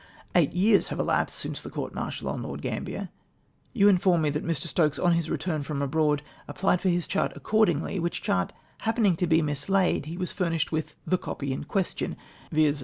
Eight 0.33 0.51
years 0.53 0.87
having 0.87 1.05
elapsed 1.05 1.37
since 1.37 1.61
the 1.61 1.69
court 1.69 1.93
martial 1.93 2.27
on 2.29 2.41
Lord 2.41 2.63
Gambler, 2.63 3.09
you 3.71 3.87
inform 3.87 4.23
me 4.23 4.31
that 4.31 4.43
'Mr. 4.43 4.65
Stokes 4.65 4.97
on 4.97 5.11
his 5.13 5.29
return 5.29 5.61
from 5.61 5.79
abroad 5.79 6.23
applied 6.47 6.81
for 6.81 6.89
his 6.89 7.05
chart 7.05 7.33
accordingly, 7.35 7.99
which 7.99 8.23
chart 8.23 8.51
happening 8.79 9.15
to 9.17 9.27
be 9.27 9.43
mislaid, 9.43 10.07
he 10.07 10.17
was 10.17 10.31
furnished 10.31 10.71
i(jith 10.71 10.95
the 11.05 11.19
copy 11.19 11.53
in 11.53 11.65
question,' 11.65 12.17
viz. 12.51 12.79